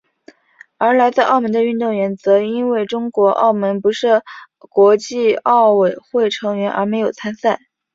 [0.79, 4.23] 而来自澳门的运动员则因为中国澳门不是
[4.57, 7.59] 国际奥委会成员而没有参赛。